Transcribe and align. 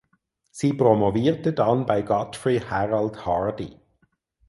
Sie 0.49 0.73
promovierte 0.73 1.53
dann 1.53 1.85
bei 1.85 2.01
Godfrey 2.01 2.57
Harold 2.59 3.23
Hardy. 3.23 3.79